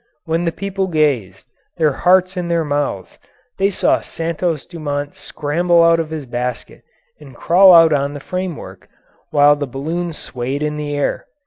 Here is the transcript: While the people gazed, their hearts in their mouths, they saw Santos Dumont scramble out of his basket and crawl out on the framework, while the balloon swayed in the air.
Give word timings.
While 0.25 0.45
the 0.45 0.51
people 0.51 0.87
gazed, 0.87 1.47
their 1.77 1.91
hearts 1.91 2.35
in 2.35 2.47
their 2.47 2.65
mouths, 2.65 3.19
they 3.59 3.69
saw 3.69 4.01
Santos 4.01 4.65
Dumont 4.65 5.13
scramble 5.13 5.83
out 5.83 5.99
of 5.99 6.09
his 6.09 6.25
basket 6.25 6.81
and 7.19 7.35
crawl 7.35 7.71
out 7.71 7.93
on 7.93 8.15
the 8.15 8.19
framework, 8.19 8.89
while 9.29 9.55
the 9.55 9.67
balloon 9.67 10.11
swayed 10.13 10.63
in 10.63 10.77
the 10.77 10.95
air. 10.95 11.27